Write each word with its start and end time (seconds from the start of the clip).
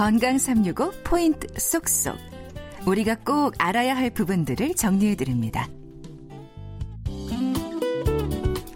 건강 0.00 0.38
365 0.38 0.92
포인트 1.04 1.46
쏙쏙. 1.60 2.16
우리가 2.86 3.16
꼭 3.16 3.52
알아야 3.58 3.94
할 3.94 4.08
부분들을 4.08 4.74
정리해 4.74 5.14
드립니다. 5.14 5.68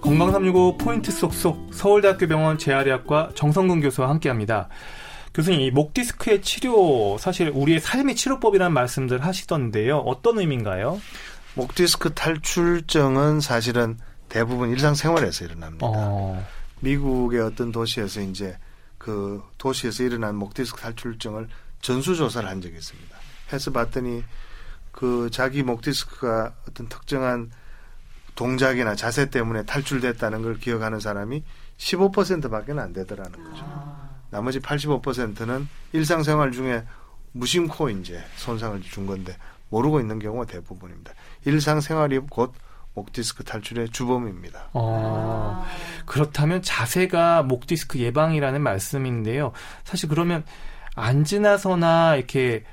건강 0.03 0.31
365 0.33 0.77
포인트 0.77 1.11
쏙쏙 1.11 1.73
서울대학교 1.73 2.27
병원 2.29 2.59
재활의학과 2.59 3.31
정성근 3.35 3.81
교수와 3.81 4.11
함께 4.11 4.29
합니다. 4.29 4.69
교수님, 5.33 5.63
이 5.63 5.71
목 5.71 5.95
디스크의 5.95 6.43
치료 6.43 7.17
사실 7.17 7.49
우리의 7.55 7.81
삶의 7.81 8.17
치료법이라는 8.17 8.71
말씀들 8.75 9.25
하시던데요. 9.25 10.01
어떤 10.01 10.39
의미인가요? 10.41 11.01
목 11.55 11.75
디스크 11.75 12.13
탈출증은 12.13 13.41
사실은 13.41 13.97
대부분 14.29 14.69
일상생활에서 14.73 15.47
일어납니다. 15.47 15.87
어. 15.89 16.45
미국의 16.81 17.41
어떤 17.41 17.73
도시에서 17.73 18.21
이제 18.21 18.59
그 19.05 19.43
도시에서 19.59 20.03
일어난 20.03 20.35
목 20.35 20.55
디스크 20.55 20.81
탈출증을 20.81 21.49
전수조사를 21.83 22.49
한 22.49 22.63
적이 22.63 22.77
있습니다. 22.77 23.15
해서 23.53 23.71
봤더니 23.71 24.25
그 24.93 25.29
자기 25.31 25.63
목 25.63 25.83
디스크가 25.83 26.55
어떤 26.67 26.89
특정한 26.89 27.51
동작이나 28.35 28.95
자세 28.95 29.29
때문에 29.29 29.65
탈출됐다는 29.65 30.41
걸 30.41 30.57
기억하는 30.57 31.01
사람이 31.01 31.45
15%밖에 31.77 32.73
안 32.73 32.95
되더라는 32.95 33.45
거죠. 33.45 33.63
아. 33.67 34.09
나머지 34.31 34.59
85%는 34.59 35.69
일상생활 35.93 36.53
중에 36.53 36.87
무심코 37.33 37.91
이제 37.91 38.25
손상을 38.37 38.81
준 38.81 39.07
건데 39.07 39.37
모르고 39.69 40.01
있는 40.01 40.19
경우가 40.19 40.47
대부분입니다. 40.47 41.13
일상생활이 41.45 42.21
곧 42.31 42.55
목 42.95 43.13
디스크 43.13 43.45
탈출의 43.45 43.91
주범입니다. 43.91 44.71
어, 44.73 45.65
그렇다면 46.07 46.63
자세가 46.63 47.43
목 47.43 47.67
디스크 47.67 47.99
예방이라는 47.99 48.63
말씀인데요. 48.63 49.53
사실 49.83 50.09
그러면 50.09 50.45
앉으나서나 50.95 52.17
이렇게 52.17 52.65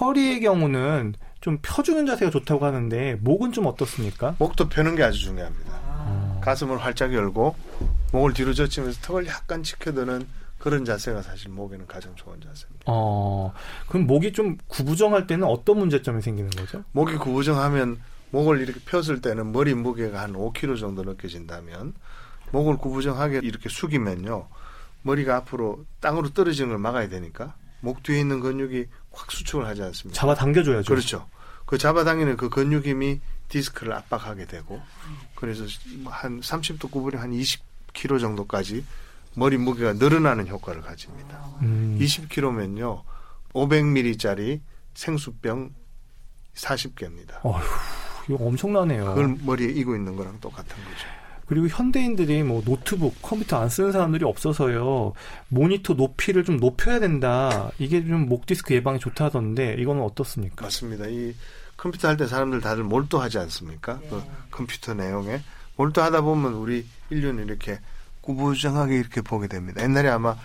허리의 0.00 0.40
경우는 0.40 1.14
좀 1.40 1.58
펴주는 1.62 2.04
자세가 2.04 2.30
좋다고 2.30 2.66
하는데 2.66 3.16
목은 3.20 3.52
좀 3.52 3.66
어떻습니까? 3.66 4.34
목도 4.38 4.68
펴는 4.68 4.96
게 4.96 5.02
아주 5.04 5.20
중요합니다. 5.20 5.72
아. 5.72 6.40
가슴을 6.42 6.78
활짝 6.78 7.14
열고 7.14 7.54
목을 8.12 8.34
뒤로 8.34 8.52
젖히면서 8.52 9.00
턱을 9.02 9.26
약간 9.26 9.62
치켜드는 9.62 10.26
그런 10.58 10.84
자세가 10.84 11.22
사실 11.22 11.48
목에는 11.50 11.86
가장 11.86 12.14
좋은 12.16 12.38
자세입니다. 12.40 12.84
어, 12.86 13.54
그럼 13.88 14.06
목이 14.06 14.32
좀 14.32 14.58
구부정할 14.66 15.26
때는 15.26 15.46
어떤 15.46 15.78
문제점이 15.78 16.20
생기는 16.20 16.50
거죠? 16.50 16.84
목이 16.92 17.16
구부정하면 17.16 17.98
목을 18.30 18.60
이렇게 18.60 18.80
폈을 18.84 19.20
때는 19.20 19.52
머리 19.52 19.74
무게가 19.74 20.20
한 20.20 20.32
5kg 20.32 20.78
정도 20.78 21.02
느껴진다면 21.02 21.94
목을 22.52 22.76
구부정하게 22.78 23.40
이렇게 23.42 23.68
숙이면요. 23.68 24.48
머리가 25.02 25.36
앞으로 25.36 25.84
땅으로 26.00 26.30
떨어지는 26.30 26.70
걸 26.70 26.78
막아야 26.78 27.08
되니까 27.08 27.54
목 27.80 28.02
뒤에 28.02 28.20
있는 28.20 28.40
근육이 28.40 28.86
확 29.12 29.32
수축을 29.32 29.66
하지 29.66 29.82
않습니까? 29.82 30.18
잡아 30.18 30.34
당겨줘야죠. 30.34 30.88
그렇죠. 30.88 31.28
그 31.66 31.78
잡아당기는 31.78 32.36
그 32.36 32.48
근육 32.48 32.84
힘이 32.86 33.20
디스크를 33.48 33.92
압박하게 33.92 34.46
되고 34.46 34.80
그래서 35.34 35.64
한 36.06 36.40
30도 36.40 36.90
구부리 36.90 37.16
한 37.16 37.30
20kg 37.30 38.20
정도까지 38.20 38.84
머리 39.34 39.56
무게가 39.56 39.92
늘어나는 39.94 40.48
효과를 40.48 40.82
가집니다. 40.82 41.38
음. 41.62 41.96
20kg면요. 42.00 43.02
500ml짜리 43.52 44.60
생수병 44.94 45.72
40개입니다. 46.54 47.38
어휴, 47.44 47.62
엄청나네요. 48.38 49.04
그걸 49.14 49.36
머리에 49.42 49.68
이고 49.70 49.94
있는 49.96 50.16
거랑 50.16 50.38
똑같은 50.40 50.76
거죠. 50.84 51.06
그리고 51.46 51.66
현대인들이 51.66 52.44
뭐 52.44 52.62
노트북, 52.64 53.22
컴퓨터 53.22 53.60
안 53.60 53.68
쓰는 53.68 53.90
사람들이 53.90 54.24
없어서요. 54.24 55.14
모니터 55.48 55.94
높이를 55.94 56.44
좀 56.44 56.58
높여야 56.58 57.00
된다. 57.00 57.70
이게 57.78 58.04
좀 58.06 58.28
목 58.28 58.46
디스크 58.46 58.72
예방에 58.74 58.98
좋다 58.98 59.24
하던데 59.26 59.74
이거는 59.78 60.02
어떻습니까? 60.02 60.66
맞습니다. 60.66 61.06
이 61.08 61.34
컴퓨터 61.76 62.06
할 62.08 62.16
때 62.16 62.26
사람들 62.28 62.60
다들 62.60 62.84
몰두하지 62.84 63.38
않습니까? 63.38 63.98
네. 64.00 64.08
그 64.10 64.22
컴퓨터 64.50 64.94
내용에 64.94 65.40
몰두하다 65.76 66.20
보면 66.20 66.52
우리 66.54 66.86
인류는 67.10 67.46
이렇게 67.46 67.80
구부정하게 68.20 68.96
이렇게 68.98 69.20
보게 69.22 69.48
됩니다. 69.48 69.82
옛날에 69.82 70.08
아마 70.08 70.36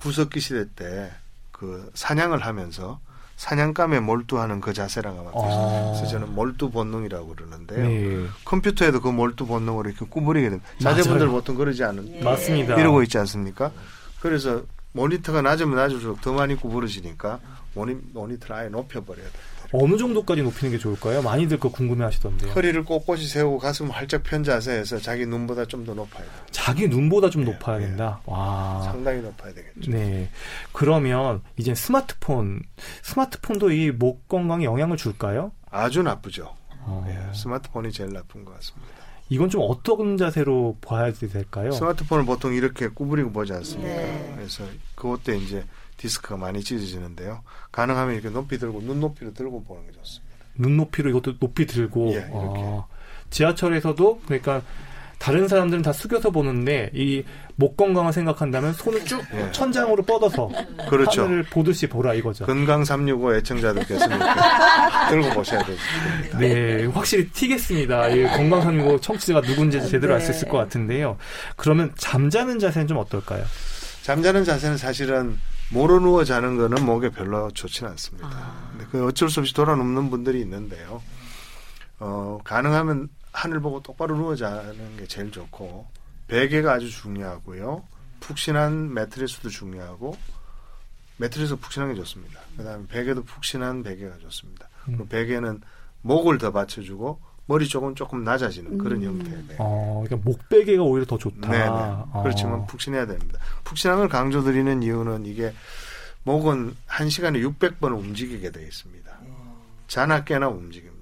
구석기 0.00 0.40
시대 0.40 0.66
때 0.74 1.10
그 1.52 1.90
사냥을 1.94 2.44
하면서 2.44 3.00
사냥감에 3.36 4.00
몰두하는 4.00 4.60
그 4.60 4.72
자세랑 4.72 5.18
아마. 5.18 5.30
그래서 5.32 6.06
저는 6.06 6.34
몰두 6.34 6.70
본능이라고 6.70 7.34
그러는데요. 7.34 7.86
네. 7.86 8.26
컴퓨터에도 8.44 9.00
그 9.00 9.08
몰두 9.08 9.46
본능으로 9.46 9.90
이렇게 9.90 10.06
구부리게 10.06 10.50
됩니다. 10.50 10.70
자제분들 10.80 11.28
보통 11.28 11.56
그러지 11.56 11.82
않은 11.84 12.04
네. 12.04 12.22
맞습니다. 12.22 12.76
이러고 12.78 13.02
있지 13.02 13.18
않습니까? 13.18 13.72
그래서 14.20 14.62
모니터가 14.92 15.42
낮으면 15.42 15.76
낮을수록 15.76 16.20
더 16.20 16.32
많이 16.32 16.54
구부러지니까 16.54 17.40
모니, 17.74 17.96
모니터를 18.12 18.56
아예 18.56 18.68
높여버려야 18.68 19.24
돼요. 19.24 19.53
어느 19.76 19.96
정도까지 19.96 20.42
높이는 20.42 20.70
게 20.70 20.78
좋을까요? 20.78 21.20
많이들 21.22 21.58
그 21.58 21.68
궁금해하시던데요. 21.68 22.52
허리를 22.52 22.84
꼿꼿이 22.84 23.26
세우고 23.26 23.58
가슴 23.58 23.90
활짝 23.90 24.22
편 24.22 24.44
자세에서 24.44 24.98
자기 24.98 25.26
눈보다 25.26 25.64
좀 25.66 25.84
더 25.84 25.94
높아야 25.94 26.22
돼요. 26.22 26.32
자기 26.52 26.86
눈보다 26.88 27.28
좀 27.28 27.44
네, 27.44 27.50
높아야 27.52 27.78
네. 27.78 27.86
된다. 27.86 28.20
와, 28.26 28.80
상당히 28.84 29.20
높아야 29.20 29.52
되겠죠. 29.52 29.90
네, 29.90 30.30
그러면 30.72 31.42
이제 31.56 31.74
스마트폰, 31.74 32.62
스마트폰도 33.02 33.72
이 33.72 33.90
목 33.90 34.28
건강에 34.28 34.64
영향을 34.64 34.96
줄까요? 34.96 35.50
아주 35.70 36.02
나쁘죠. 36.02 36.54
어. 36.86 37.04
네, 37.06 37.18
스마트폰이 37.36 37.90
제일 37.92 38.12
나쁜 38.12 38.44
것 38.44 38.54
같습니다. 38.54 38.92
이건 39.28 39.48
좀 39.48 39.62
어떤 39.68 40.16
자세로 40.16 40.76
봐야 40.80 41.12
될까요? 41.12 41.72
스마트폰을 41.72 42.24
보통 42.24 42.54
이렇게 42.54 42.88
구부리고 42.88 43.32
보지 43.32 43.52
않습니까? 43.52 43.88
네. 43.88 44.32
그래서 44.36 44.64
그것 44.94 45.24
때 45.24 45.36
이제 45.36 45.64
디스크가 45.96 46.36
많이 46.36 46.62
찢어지는데요. 46.62 47.42
가능하면 47.72 48.14
이렇게 48.14 48.28
높이 48.28 48.58
들고 48.58 48.82
눈높이로 48.82 49.32
들고 49.32 49.64
보는 49.64 49.86
게 49.86 49.92
좋습니다. 49.92 50.34
눈높이로 50.56 51.10
이것도 51.10 51.38
높이 51.38 51.66
들고 51.66 52.08
예, 52.08 52.16
이렇게. 52.16 52.30
아, 52.32 52.86
지하철에서도 53.30 54.20
그러니까 54.26 54.62
다른 55.24 55.48
사람들은 55.48 55.82
다 55.82 55.92
숙여서 55.92 56.30
보는데 56.30 56.90
이 56.92 57.24
목 57.56 57.76
건강을 57.76 58.12
생각한다면 58.12 58.72
손을 58.72 59.04
쭉 59.04 59.22
예. 59.32 59.50
천장으로 59.52 60.02
뻗어서 60.02 60.50
그렇죠. 60.88 61.22
하늘을 61.22 61.44
보듯이 61.44 61.86
보라 61.86 62.14
이거죠. 62.14 62.46
건강 62.46 62.84
365 62.84 63.36
애청자들께서는 63.36 64.18
들고 65.10 65.30
보셔야 65.30 65.62
됩니다. 65.62 66.38
네, 66.38 66.84
확실히 66.86 67.28
튀겠습니다. 67.30 68.08
이 68.08 68.24
건강 68.24 68.60
365 68.62 69.00
청취자가 69.00 69.40
누군지 69.42 69.80
제대로 69.88 70.14
알 70.14 70.20
수 70.20 70.32
있을 70.32 70.48
것 70.48 70.58
같은데요. 70.58 71.16
그러면 71.56 71.92
잠자는 71.96 72.58
자세는 72.58 72.88
좀 72.88 72.96
어떨까요? 72.98 73.44
잠자는 74.02 74.42
자세는 74.44 74.76
사실은 74.76 75.38
모로 75.70 76.00
누워 76.00 76.24
자는 76.24 76.56
거는 76.56 76.84
목에 76.84 77.10
별로 77.10 77.50
좋지는 77.52 77.90
않습니다. 77.92 78.28
아. 78.32 78.68
근데 78.72 78.86
그 78.90 79.06
어쩔 79.06 79.28
수 79.30 79.40
없이 79.40 79.54
돌아 79.54 79.76
눕는 79.76 80.10
분들이 80.10 80.40
있는데요. 80.40 81.00
어, 82.00 82.40
가능하면 82.42 83.08
하늘 83.34 83.60
보고 83.60 83.82
똑바로 83.82 84.16
누워 84.16 84.36
자는 84.36 84.96
게 84.96 85.06
제일 85.06 85.30
좋고 85.30 85.86
베개가 86.28 86.74
아주 86.74 86.88
중요하고요. 86.88 87.82
푹신한 88.20 88.94
매트리스도 88.94 89.50
중요하고 89.50 90.16
매트리스 91.16 91.56
푹신한 91.56 91.92
게 91.92 91.96
좋습니다. 91.96 92.40
그다음에 92.56 92.86
베개도 92.86 93.24
푹신한 93.24 93.82
베개가 93.82 94.18
좋습니다. 94.18 94.68
음. 94.88 94.96
그리고 94.96 95.08
베개는 95.08 95.60
목을 96.02 96.38
더 96.38 96.52
받쳐주고 96.52 97.20
머리 97.46 97.68
쪽은 97.68 97.96
조금 97.96 98.22
낮아지는 98.22 98.78
그런 98.78 99.02
음. 99.02 99.18
형태의 99.18 99.42
베개. 99.48 99.56
어, 99.58 100.04
그러니까 100.06 100.30
목베개가 100.30 100.82
오히려 100.84 101.04
더 101.04 101.18
좋다. 101.18 101.50
네네. 101.50 101.66
아. 101.68 102.20
그렇지만 102.22 102.66
푹신해야 102.66 103.06
됩니다. 103.06 103.40
푹신한 103.64 103.98
걸 103.98 104.08
강조드리는 104.08 104.82
이유는 104.82 105.26
이게 105.26 105.52
목은 106.22 106.76
한 106.86 107.10
시간에 107.10 107.40
600번 107.40 107.98
움직이게 107.98 108.52
되어 108.52 108.62
있습니다. 108.62 109.10
자나 109.88 110.24
깨나 110.24 110.48
움직입니다. 110.48 110.93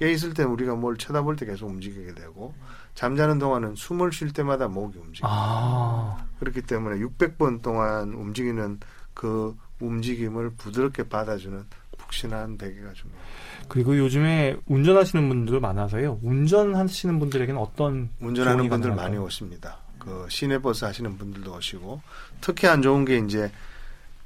깨 0.00 0.10
있을 0.10 0.32
때 0.32 0.42
우리가 0.42 0.74
뭘 0.74 0.96
쳐다볼 0.96 1.36
때 1.36 1.44
계속 1.44 1.68
움직이게 1.68 2.14
되고 2.14 2.54
잠자는 2.94 3.38
동안은 3.38 3.74
숨을 3.76 4.12
쉴 4.12 4.32
때마다 4.32 4.66
목이 4.66 4.96
움직입니다. 4.98 5.28
아. 5.28 6.24
그렇기 6.40 6.62
때문에 6.62 6.98
600번 7.00 7.60
동안 7.60 8.14
움직이는 8.14 8.80
그 9.12 9.54
움직임을 9.78 10.54
부드럽게 10.54 11.08
받아주는 11.08 11.64
푹신한 11.98 12.56
베개가 12.56 12.94
중요합니다. 12.94 13.68
그리고 13.68 13.96
요즘에 13.98 14.56
운전하시는 14.66 15.28
분들 15.28 15.60
많아서요. 15.60 16.18
운전하시는 16.22 17.18
분들에게는 17.18 17.60
어떤 17.60 18.08
운전하는 18.20 18.70
분들 18.70 18.94
많이 18.94 19.18
오십니다. 19.18 19.76
그 19.98 20.26
시내버스 20.30 20.86
하시는 20.86 21.18
분들도 21.18 21.54
오시고 21.54 22.00
특히 22.40 22.68
안 22.68 22.80
좋은 22.80 23.04
게 23.04 23.18
이제 23.18 23.52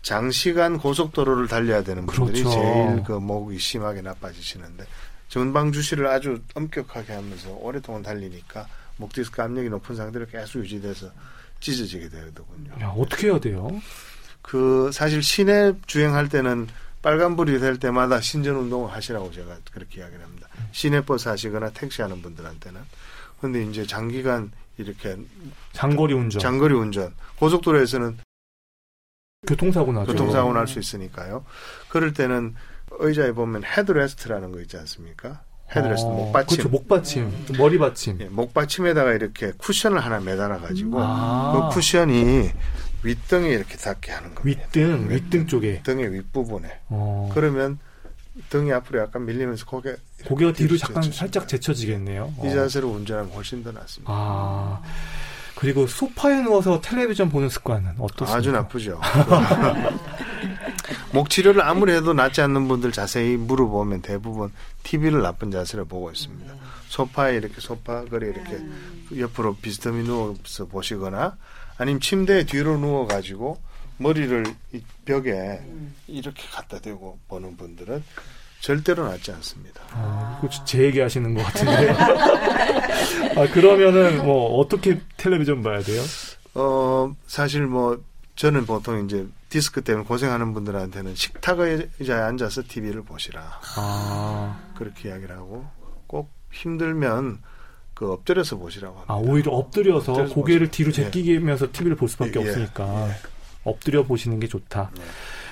장시간 0.02 0.78
고속도로를 0.78 1.48
달려야 1.48 1.82
되는 1.82 2.06
분들이 2.06 2.44
그렇죠. 2.44 2.60
제일 2.60 3.02
그 3.02 3.12
목이 3.12 3.58
심하게 3.58 4.02
나빠지시는데 4.02 4.84
전방 5.34 5.72
주시를 5.72 6.06
아주 6.06 6.40
엄격하게 6.54 7.12
하면서 7.12 7.50
오랫동안 7.54 8.04
달리니까 8.04 8.68
목 8.98 9.12
디스크 9.12 9.42
압력이 9.42 9.68
높은 9.68 9.96
상태로 9.96 10.26
계속 10.26 10.60
유지돼서 10.60 11.10
찢어지게 11.58 12.08
되거든요. 12.08 12.72
야, 12.80 12.90
어떻게 12.96 13.26
해야 13.26 13.40
돼요? 13.40 13.68
그 14.42 14.92
사실 14.92 15.24
시내 15.24 15.72
주행할 15.88 16.28
때는 16.28 16.68
빨간불이 17.02 17.58
될 17.58 17.80
때마다 17.80 18.20
신전 18.20 18.54
운동을 18.54 18.92
하시라고 18.92 19.32
제가 19.32 19.58
그렇게 19.72 20.02
이야기를 20.02 20.22
합니다. 20.24 20.46
시내버스 20.70 21.28
하시거나 21.28 21.70
택시 21.70 22.00
하는 22.00 22.22
분들한테는. 22.22 22.80
근데 23.40 23.64
이제 23.64 23.84
장기간 23.84 24.52
이렇게 24.78 25.16
장거리 25.72 26.14
운전 26.14 26.40
장거리 26.40 26.74
운전 26.74 27.12
고속도로에서는 27.40 28.18
교통사고 29.48 29.92
나죠. 29.92 30.12
교통사고 30.12 30.52
날 30.52 30.68
수 30.68 30.78
있으니까요. 30.78 31.44
그럴 31.88 32.12
때는 32.14 32.54
의자에 32.98 33.32
보면 33.32 33.64
headrest라는 33.64 34.52
거 34.52 34.60
있지 34.60 34.76
않습니까? 34.76 35.42
헤드레스트 35.74 36.06
어, 36.06 36.10
목받침. 36.10 36.56
그렇죠. 36.58 36.68
목받침. 36.68 37.32
머리 37.58 37.78
받침. 37.78 38.18
예, 38.20 38.24
목받침에다가 38.26 39.12
이렇게 39.12 39.52
쿠션을 39.56 39.98
하나 40.04 40.20
매달아 40.20 40.58
가지고 40.58 40.98
아. 41.00 41.68
그 41.70 41.74
쿠션이 41.74 42.50
윗등에 43.02 43.48
이렇게 43.48 43.76
닿게 43.76 44.12
하는 44.12 44.34
겁니다. 44.34 44.62
윗등, 44.66 45.08
윗등 45.10 45.46
쪽에. 45.46 45.82
등의 45.82 46.12
윗부분에. 46.12 46.80
어. 46.88 47.30
그러면 47.34 47.78
등이 48.50 48.72
앞으로 48.72 49.00
약간 49.00 49.24
밀리면서 49.26 49.64
고개 49.66 49.94
고개가 50.26 50.52
뒤로 50.52 50.76
잠깐 50.76 51.02
살짝 51.12 51.46
제쳐지겠네요. 51.46 52.34
이 52.44 52.50
자세로 52.50 52.88
운전하면 52.88 53.30
훨씬 53.32 53.62
더 53.62 53.72
낫습니다. 53.72 54.12
아. 54.12 54.82
그리고 55.56 55.86
소파에 55.86 56.42
누워서 56.42 56.80
텔레비전 56.80 57.30
보는 57.30 57.48
습관은 57.48 57.92
어떻습니까? 57.98 58.36
아주 58.36 58.50
나쁘죠. 58.50 59.00
목 61.14 61.30
치료를 61.30 61.62
아무리 61.62 61.92
해도 61.92 62.12
낫지 62.12 62.40
않는 62.40 62.66
분들 62.66 62.90
자세히 62.90 63.36
물어보면 63.36 64.02
대부분 64.02 64.52
TV를 64.82 65.22
나쁜 65.22 65.52
자세로 65.52 65.84
보고 65.84 66.10
있습니다. 66.10 66.52
소파에 66.88 67.36
이렇게 67.36 67.60
소파 67.60 68.04
거리 68.04 68.26
이렇게 68.26 68.58
옆으로 69.16 69.54
비스듬히 69.62 70.02
누워서 70.02 70.66
보시거나 70.66 71.36
아니면 71.78 72.00
침대 72.00 72.44
뒤로 72.46 72.78
누워 72.78 73.06
가지고 73.06 73.60
머리를 73.98 74.44
이 74.72 74.82
벽에 75.04 75.60
이렇게 76.08 76.42
갖다 76.50 76.80
대고 76.80 77.20
보는 77.28 77.56
분들은 77.58 78.02
절대로 78.58 79.06
낫지 79.08 79.30
않습니다. 79.30 79.82
아, 79.92 80.40
제 80.64 80.82
얘기 80.82 80.98
하시는 80.98 81.32
것 81.32 81.44
같은데. 81.44 81.90
아, 83.38 83.46
그러면은 83.52 84.24
뭐 84.24 84.58
어떻게 84.58 85.00
텔레비전 85.16 85.62
봐야 85.62 85.80
돼요? 85.80 86.02
어, 86.54 87.14
사실 87.28 87.66
뭐 87.66 88.02
저는 88.36 88.66
보통 88.66 89.04
이제 89.04 89.26
디스크 89.48 89.82
때문에 89.82 90.04
고생하는 90.06 90.54
분들한테는 90.54 91.14
식탁 91.14 91.60
의자에 91.60 92.20
앉아서 92.20 92.62
TV를 92.66 93.02
보시라. 93.02 93.60
아. 93.76 94.60
그렇게 94.76 95.08
이야기를 95.08 95.36
하고 95.36 95.66
꼭 96.06 96.30
힘들면 96.52 97.40
그 97.94 98.10
엎드려서 98.12 98.56
보시라고 98.56 98.96
합니다. 98.96 99.14
아, 99.14 99.16
오히려 99.16 99.52
엎드려서, 99.52 100.12
엎드려서 100.12 100.34
고개를 100.34 100.66
보시... 100.66 100.78
뒤로 100.78 100.88
예. 100.88 101.10
제끼면서 101.10 101.66
예. 101.66 101.70
TV를 101.70 101.96
볼 101.96 102.08
수밖에 102.08 102.40
예. 102.40 102.48
없으니까 102.48 103.08
예. 103.08 103.14
엎드려 103.62 104.02
보시는 104.04 104.40
게 104.40 104.48
좋다. 104.48 104.90
예. 104.98 105.02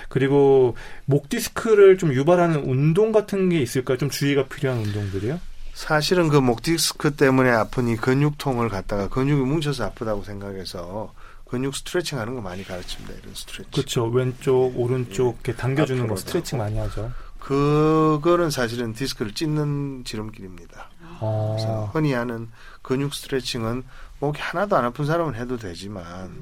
그리고 0.08 0.76
목 1.04 1.28
디스크를 1.28 1.96
좀 1.98 2.12
유발하는 2.12 2.64
운동 2.64 3.12
같은 3.12 3.48
게 3.48 3.60
있을까요? 3.62 3.96
좀 3.96 4.10
주의가 4.10 4.46
필요한 4.48 4.80
운동들이요? 4.80 5.40
사실은 5.72 6.28
그 6.28 6.40
목 6.40 6.62
디스크 6.62 7.14
때문에 7.14 7.48
아픈 7.50 7.88
이 7.88 7.96
근육통을 7.96 8.68
갖다가 8.68 9.08
근육이 9.08 9.40
뭉쳐서 9.46 9.84
아프다고 9.84 10.22
생각해서 10.24 11.14
근육 11.52 11.76
스트레칭 11.76 12.18
하는 12.18 12.34
거 12.34 12.40
많이 12.40 12.64
가르칩니다. 12.64 13.12
이런 13.12 13.34
스트레칭. 13.34 13.70
그렇죠. 13.72 14.06
왼쪽, 14.06 14.72
오른쪽 14.74 15.26
예. 15.26 15.34
이렇게 15.34 15.54
당겨주는 15.54 16.06
거 16.06 16.16
스트레칭 16.16 16.56
많이 16.56 16.78
하죠. 16.78 17.12
그거는 17.38 18.48
사실은 18.48 18.94
디스크를 18.94 19.34
찢는 19.34 20.04
지름길입니다. 20.06 20.88
아. 21.20 21.48
그래서 21.54 21.90
흔히 21.92 22.14
하는 22.14 22.48
근육 22.80 23.12
스트레칭은 23.12 23.82
목이 24.20 24.40
하나도 24.40 24.76
안 24.76 24.86
아픈 24.86 25.04
사람은 25.04 25.34
해도 25.34 25.58
되지만 25.58 26.32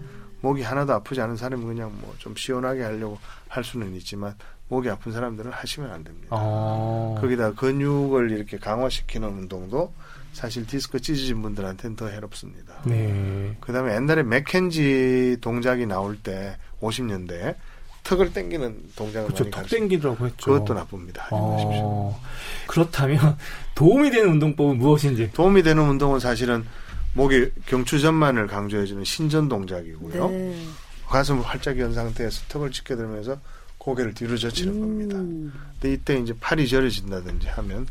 목이 0.42 0.62
하나도 0.62 0.92
아프지 0.92 1.20
않은 1.20 1.36
사람은 1.36 1.66
그냥 1.66 1.90
뭐 2.00 2.14
좀 2.18 2.36
시원하게 2.36 2.84
하려고 2.84 3.18
할 3.48 3.64
수는 3.64 3.96
있지만 3.96 4.36
목이 4.70 4.88
아픈 4.88 5.12
사람들은 5.12 5.50
하시면 5.50 5.90
안 5.90 6.04
됩니다. 6.04 6.28
아. 6.30 7.16
거기다 7.20 7.52
근육을 7.54 8.30
이렇게 8.30 8.56
강화시키는 8.56 9.28
운동도 9.28 9.92
사실 10.32 10.64
디스크 10.64 11.00
찢어진 11.00 11.42
분들한테는 11.42 11.96
더 11.96 12.08
해롭습니다. 12.08 12.74
네. 12.86 13.56
그 13.60 13.72
다음에 13.72 13.96
옛날에 13.96 14.22
맥켄지 14.22 15.38
동작이 15.40 15.86
나올 15.86 16.16
때 16.16 16.56
50년대 16.80 17.56
턱을 18.04 18.32
당기는 18.32 18.82
동작을 18.94 19.26
그렇죠. 19.26 19.44
많이 19.44 19.50
턱 19.50 19.68
당기라고 19.68 20.26
했죠. 20.26 20.52
그것도 20.52 20.74
나쁩니다. 20.74 21.28
어. 21.32 22.18
그렇다면 22.68 23.36
도움이 23.74 24.10
되는 24.12 24.30
운동법은 24.30 24.78
무엇인지? 24.78 25.32
도움이 25.32 25.64
되는 25.64 25.82
운동은 25.82 26.20
사실은 26.20 26.64
목의 27.14 27.50
경추전만을 27.66 28.46
강조해주는 28.46 29.02
신전 29.02 29.48
동작이고요. 29.48 30.28
네. 30.30 30.66
가슴을 31.08 31.42
활짝 31.42 31.76
연 31.80 31.92
상태에서 31.92 32.42
턱을 32.48 32.70
지켜들면서 32.70 33.36
고개를 33.80 34.14
뒤로 34.14 34.36
젖히는 34.36 34.74
음. 34.74 34.80
겁니다. 34.80 35.16
근데 35.80 35.92
이때 35.94 36.18
이제 36.18 36.34
팔이 36.38 36.68
저려진다든지 36.68 37.48
하면 37.48 37.86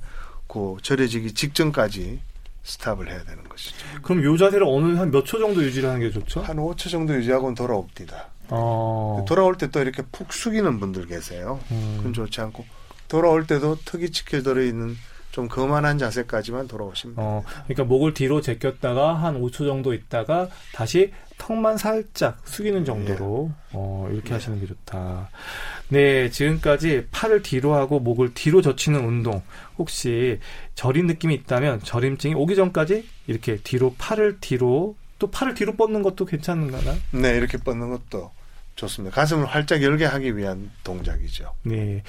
그 0.47 0.77
저려지기 0.83 1.33
직전까지 1.33 2.19
스탑을 2.63 3.09
해야 3.09 3.23
되는 3.23 3.43
것이죠. 3.49 3.75
그럼 4.03 4.23
요 4.23 4.37
자세를 4.37 4.65
어느 4.67 4.95
한 4.97 5.09
몇 5.11 5.25
초 5.25 5.39
정도 5.39 5.63
유지하는 5.63 5.99
게 5.99 6.11
좋죠? 6.11 6.41
한 6.41 6.57
5초 6.57 6.89
정도 6.91 7.15
유지하고는 7.15 7.55
돌아옵니다. 7.55 8.27
어. 8.49 9.25
돌아올 9.27 9.57
때 9.57 9.67
또 9.67 9.79
이렇게 9.81 10.03
푹 10.11 10.31
숙이는 10.31 10.79
분들 10.79 11.07
계세요. 11.07 11.59
음. 11.71 11.95
그건 11.97 12.13
좋지 12.13 12.39
않고 12.41 12.65
돌아올 13.07 13.47
때도 13.47 13.77
턱이 13.85 14.11
지켜들어 14.11 14.61
있는 14.63 14.95
좀 15.31 15.47
거만한 15.47 15.97
자세까지만 15.97 16.67
돌아오시면 16.67 17.15
어, 17.17 17.43
그러니까 17.65 17.83
목을 17.83 18.13
뒤로 18.13 18.41
제꼈다가 18.41 19.15
한 19.15 19.39
5초 19.41 19.65
정도 19.67 19.93
있다가 19.93 20.49
다시 20.73 21.11
턱만 21.37 21.77
살짝 21.77 22.41
숙이는 22.45 22.83
정도로 22.85 23.49
네. 23.51 23.55
어, 23.73 24.09
이렇게 24.11 24.29
네. 24.29 24.33
하시는 24.35 24.59
게 24.59 24.65
좋다. 24.67 25.29
네, 25.89 26.29
지금까지 26.29 27.07
팔을 27.11 27.41
뒤로 27.41 27.73
하고 27.73 27.99
목을 27.99 28.33
뒤로 28.33 28.61
젖히는 28.61 29.03
운동 29.03 29.41
혹시 29.77 30.39
저린 30.75 31.07
느낌이 31.07 31.33
있다면 31.33 31.81
저림증이 31.81 32.35
오기 32.35 32.55
전까지 32.55 33.07
이렇게 33.27 33.57
뒤로 33.57 33.95
팔을 33.97 34.37
뒤로 34.39 34.95
또 35.17 35.29
팔을 35.29 35.53
뒤로 35.53 35.75
뻗는 35.75 36.01
것도 36.01 36.25
괜찮은가요? 36.25 36.95
네, 37.11 37.35
이렇게 37.35 37.57
뻗는 37.57 37.89
것도 37.89 38.31
좋습니다. 38.75 39.15
가슴을 39.15 39.45
활짝 39.45 39.83
열게 39.83 40.05
하기 40.05 40.37
위한 40.37 40.71
동작이죠. 40.83 41.53
네. 41.63 42.03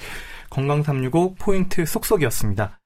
건강365 0.49 1.37
포인트 1.37 1.85
속속이었습니다. 1.85 2.79